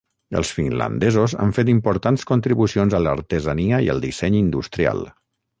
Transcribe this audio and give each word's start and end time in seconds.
Els 0.39 0.51
Finlandesos 0.59 1.35
han 1.43 1.53
fet 1.57 1.69
importants 1.75 2.27
contribucions 2.31 2.97
a 2.97 3.03
l'artesania 3.09 3.85
i 3.89 3.93
al 3.95 4.05
disseny 4.07 4.43
industrial. 4.45 5.07